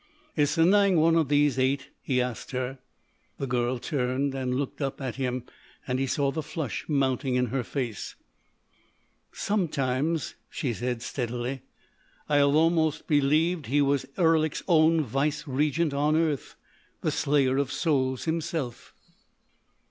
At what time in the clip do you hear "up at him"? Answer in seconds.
4.81-5.43